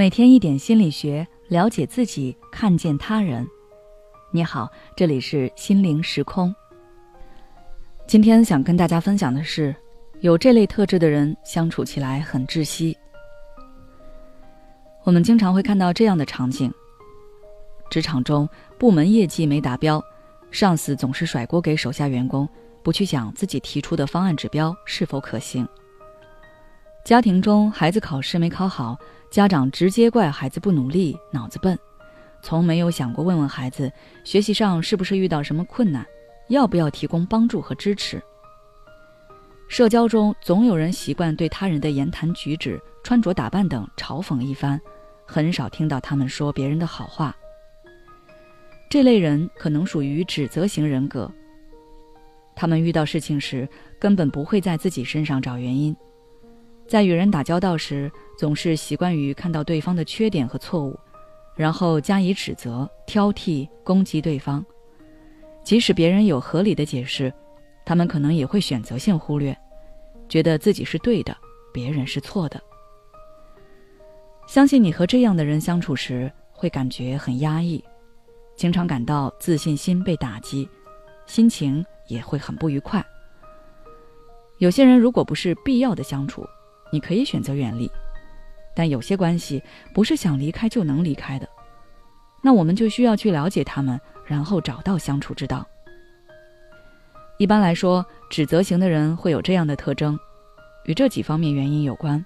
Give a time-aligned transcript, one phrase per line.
[0.00, 3.46] 每天一点心理学，了解自己，看见他人。
[4.30, 4.66] 你好，
[4.96, 6.54] 这里是心灵时空。
[8.06, 9.76] 今天想跟大家分享的是，
[10.20, 12.96] 有这类特质的人相处起来很窒息。
[15.04, 16.72] 我们经常会看到这样的场景：
[17.90, 18.48] 职场中
[18.78, 20.02] 部门业绩没达标，
[20.50, 22.48] 上司总是甩锅给手下员工，
[22.82, 25.62] 不去想自己提出的方案指标是否可行；
[27.04, 28.96] 家庭中孩子考试没考好。
[29.30, 31.78] 家长直接怪孩子不努力、脑子笨，
[32.42, 33.90] 从没有想过问问孩子
[34.24, 36.04] 学习上是不是遇到什么困难，
[36.48, 38.20] 要不要提供帮助和支持。
[39.68, 44.80] 社交中总有人习惯对他人的言谈举止、穿着打扮等嘲讽一番，
[45.24, 47.32] 很少听到他们说别人的好话。
[48.88, 51.30] 这类人可能属于指责型人格，
[52.56, 53.68] 他们遇到事情时
[54.00, 55.96] 根本不会在自己身上找原因。
[56.90, 60.98] 在与人打交道时，总是习惯于看到对方的缺点和错误，
[61.54, 64.66] 然后加以指责、挑剔、攻击对方。
[65.62, 67.32] 即使别人有合理的解释，
[67.84, 69.56] 他们可能也会选择性忽略，
[70.28, 71.32] 觉得自己是对的，
[71.72, 72.60] 别人是错的。
[74.48, 77.80] 相信你和这样的人相处时，会感觉很压抑，
[78.56, 80.68] 经常感到自信心被打击，
[81.24, 83.00] 心情也会很不愉快。
[84.58, 86.44] 有些人如果不是必要的相处，
[86.90, 87.90] 你可以选择远离，
[88.74, 89.62] 但有些关系
[89.94, 91.48] 不是想离开就能离开的，
[92.42, 95.66] 那我们就需要去了解他们，然后找到相处之道。
[97.38, 100.18] 一般来说，指责型的人会有这样的特征，
[100.84, 102.24] 与这几方面原因有关。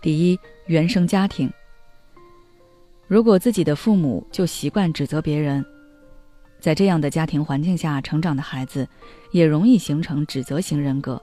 [0.00, 1.52] 第一，原生家庭。
[3.08, 5.64] 如果自己的父母就习惯指责别人，
[6.60, 8.88] 在这样的家庭环境下成长的孩子，
[9.32, 11.20] 也容易形成指责型人格。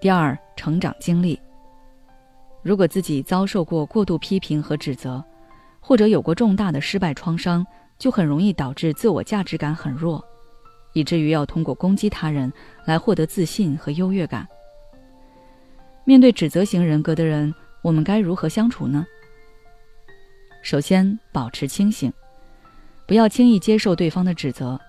[0.00, 1.38] 第二，成长经历。
[2.62, 5.24] 如果自己遭受过过度批评和指责，
[5.80, 7.66] 或者有过重大的失败创伤，
[7.98, 10.24] 就很容易导致自我价值感很弱，
[10.92, 12.52] 以至于要通过攻击他人
[12.84, 14.46] 来获得自信和优越感。
[16.04, 19.04] 面对指责型人格的人，我们该如何相处呢？
[20.62, 22.12] 首先，保持清醒，
[23.04, 24.80] 不要轻易接受对方的指责。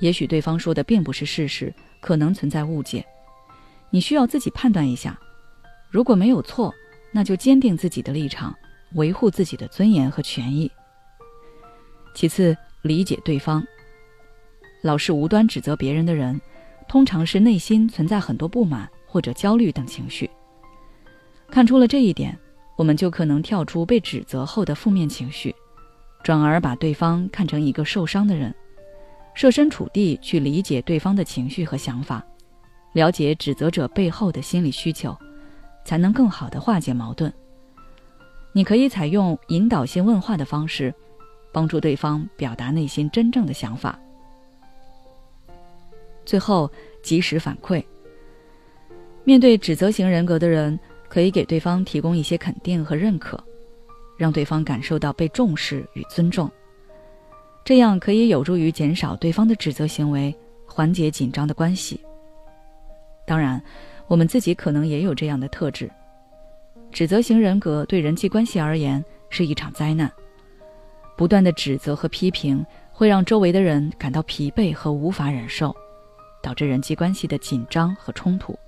[0.00, 3.02] 也许对方说的并不是事实，可能存在误解。
[3.90, 5.18] 你需要自己判断一下，
[5.90, 6.74] 如果没有错，
[7.12, 8.54] 那就坚定自己的立场，
[8.94, 10.70] 维护自己的尊严和权益。
[12.14, 13.64] 其次，理解对方。
[14.82, 16.40] 老是无端指责别人的人，
[16.88, 20.30] 通常是内心存在很多不满或者焦虑等情绪。
[21.50, 22.38] 看出了这一点，
[22.76, 25.54] 我们就可能跳出被指责后的负面情绪，
[26.22, 28.54] 转而把对方看成一个受伤的人，
[29.34, 32.24] 设身处地去理解对方的情绪和想法。
[32.96, 35.14] 了解指责者背后的心理需求，
[35.84, 37.30] 才能更好的化解矛盾。
[38.52, 40.94] 你可以采用引导性问话的方式，
[41.52, 43.98] 帮助对方表达内心真正的想法。
[46.24, 46.70] 最后，
[47.02, 47.84] 及时反馈。
[49.24, 53.38] 面对指责型人格的人，可以给对方提供一些肯定和认可，
[54.16, 56.50] 让对方感受到被重视与尊重。
[57.62, 60.34] 这样可以有助于减少对方的指责行为，
[60.64, 62.00] 缓解紧张的关系。
[64.06, 65.90] 我们自己可能也有这样的特质。
[66.92, 70.10] 指责型人格对人际关系而言是一场灾难。
[71.16, 75.74] 不断的指责和批评会让周围的人感到疲惫和无法忍受，
[76.42, 78.58] 导致人际关系的紧张和冲突，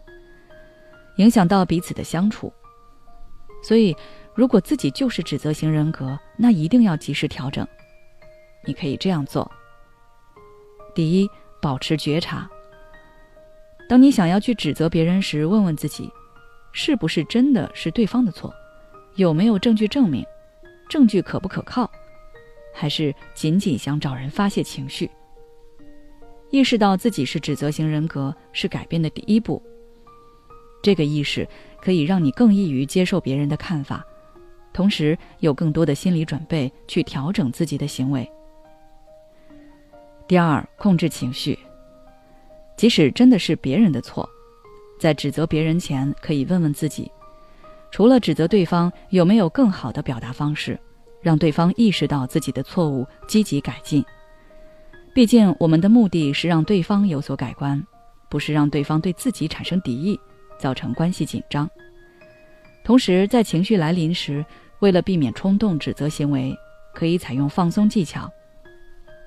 [1.17, 2.53] 影响到彼此的相处。
[3.63, 3.95] 所以，
[4.35, 7.67] 如果自己就是指责型人格，那一定要及时调整。
[8.65, 9.51] 你可以这样做：
[10.95, 11.29] 第一，
[11.61, 12.49] 保持觉察。
[13.89, 16.11] 当你想要去指责别人时，问问自己，
[16.73, 18.55] 是不是真的是对方的错？
[19.15, 20.25] 有没有证据证明？
[20.91, 21.91] 证据可不可靠？
[22.75, 25.11] 还是仅仅想找人发泄情绪？
[26.51, 29.63] 意识到自己是指责型人格是改变的第一步。
[30.83, 31.49] 这个意识
[31.81, 34.05] 可以让你更易于接受别人的看法，
[34.73, 38.31] 同时有更多的心理准备去调整自己的行为。
[40.27, 41.59] 第二，控制情绪。
[42.79, 44.27] 即使真的是别人的错，
[45.01, 47.11] 在指责别人前，可以问问自己：
[47.91, 50.79] 除了指责对方，有没有更好的表达方式，
[51.21, 54.05] 让对方意识到自己的错误，积极改进？
[55.13, 57.85] 毕竟，我们的目的是让对方有所改观，
[58.31, 60.19] 不是让对方对自己产生敌意，
[60.57, 61.69] 造成关系紧张。
[62.85, 64.47] 同时，在情绪来临时，
[64.79, 66.57] 为了避免冲动指责行为，
[66.95, 68.31] 可以采用放松技巧，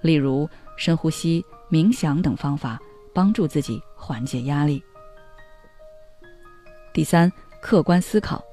[0.01, 2.80] 例如深呼吸、冥想等方法。
[3.13, 4.84] 帮助自己缓解压力。
[6.94, 7.31] 第三，
[7.62, 8.44] 客观思考。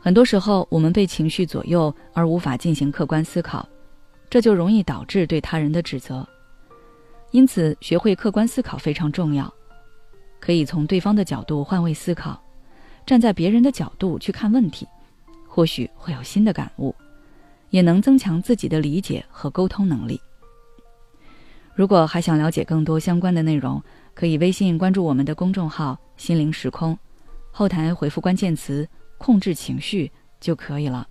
[0.00, 3.68] 很多时候，我们被情绪左右而无法进行客观思考，
[4.30, 6.26] 这就容易导致对他人的指责。
[7.32, 9.52] 因此，学会客观思考非常重要，
[10.40, 12.42] 可以从对方的角度换位思考，
[13.04, 14.86] 站在别人的角度去看问题，
[15.46, 16.94] 或许会有新的感悟，
[17.68, 20.20] 也能增强自己的理解和沟通能力。
[21.80, 23.82] 如果还想了解更多相关的内容，
[24.12, 26.98] 可以微信关注我们的公众号“心灵时空”，
[27.50, 28.86] 后台回复关键词。
[29.16, 31.08] 控制情绪就可以了。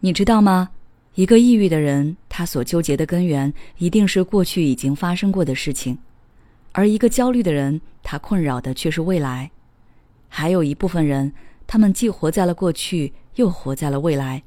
[0.00, 0.70] 你知道吗？
[1.14, 5.94] 一个抑郁的人，他所纠结的根源一定是过去已经发生过的事情；
[6.72, 9.48] 而一个焦虑的人，他困扰的却是未来。
[10.28, 11.32] 还有一部分人，
[11.68, 14.42] 他们既活在了过去，又活在了未来，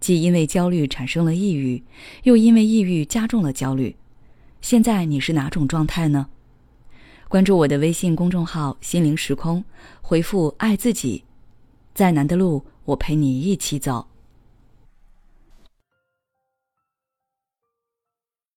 [0.00, 1.82] 既因为焦虑产生了抑郁，
[2.24, 3.94] 又因为抑郁加重了焦虑。
[4.60, 6.28] 现在你是哪种状态呢？
[7.28, 9.62] 关注我的微信公众号“心灵时空”，
[10.02, 11.22] 回复“爱自己”，
[11.94, 14.07] 再难的路我陪你一起走。